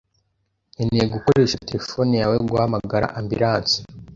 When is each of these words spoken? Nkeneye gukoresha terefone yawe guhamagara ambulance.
Nkeneye 0.73 1.05
gukoresha 1.13 1.63
terefone 1.69 2.13
yawe 2.21 2.35
guhamagara 2.47 3.05
ambulance. 3.19 3.75